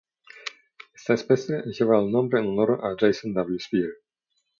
[0.95, 3.59] Esta especie lleva el nombre en honor a Jason W.
[3.59, 3.91] Speer.